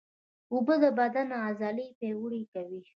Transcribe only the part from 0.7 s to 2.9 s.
د بدن عضلې پیاوړې کوي